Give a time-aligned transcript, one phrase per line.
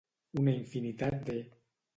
[0.43, 1.39] Una infinitat de.